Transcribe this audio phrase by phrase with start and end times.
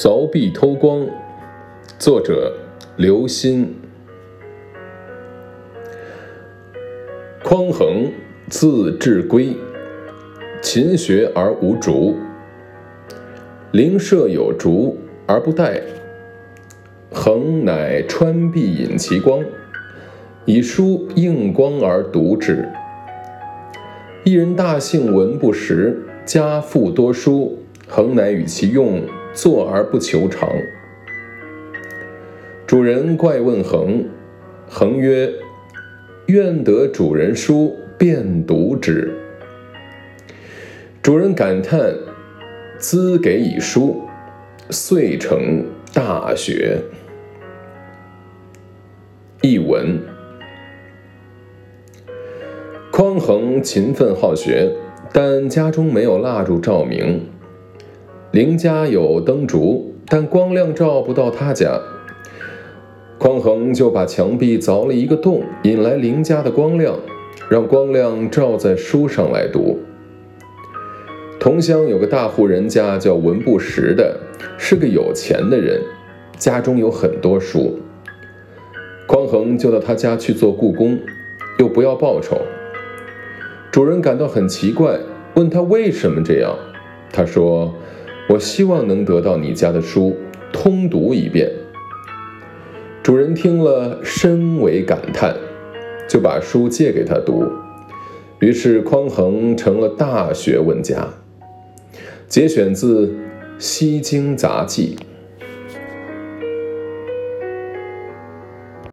[0.00, 1.06] 凿壁偷光，
[1.98, 2.54] 作者
[2.96, 3.66] 刘歆。
[7.44, 8.10] 匡衡，
[8.48, 9.54] 字稚圭，
[10.62, 12.16] 勤学而无竹。
[13.72, 15.82] 邻舍有竹而不戴，
[17.12, 19.44] 衡乃穿壁引其光，
[20.46, 22.66] 以书应光而读之。
[24.24, 30.48] 一人大幸文不识，家父多书，衡乃与其用，坐而不求长。
[32.66, 34.04] 主人怪问衡，
[34.68, 35.32] 衡曰
[36.26, 39.12] ：“愿得主人书，便读之。”
[41.02, 41.94] 主人感叹，
[42.78, 44.02] 资给以书，
[44.70, 46.78] 遂成大学。
[49.42, 49.98] 译文。
[52.92, 54.70] 匡衡勤奋好学，
[55.12, 57.26] 但家中没有蜡烛照明。
[58.32, 61.80] 邻家有灯烛，但光亮照不到他家。
[63.18, 66.94] 匡衡就把墙壁凿了一个洞，引来邻家的光亮，
[67.48, 69.80] 让光亮照在书上来读。
[71.40, 74.20] 同乡有个大户人家叫文不识的，
[74.56, 75.82] 是个有钱的人，
[76.36, 77.80] 家中有很多书。
[79.08, 80.96] 匡衡就到他家去做故宫，
[81.58, 82.40] 又不要报酬。
[83.72, 85.00] 主人感到很奇怪，
[85.34, 86.54] 问他为什么这样。
[87.12, 87.74] 他说
[88.30, 90.16] ：“我希望能得到你家的书，
[90.52, 91.50] 通读一遍。”
[93.02, 95.34] 主人听了深为感叹，
[96.08, 97.44] 就把书借给他读。
[98.38, 101.08] 于是匡衡成了大学问家。
[102.28, 103.06] 节选自
[103.58, 104.96] 《西京杂记》。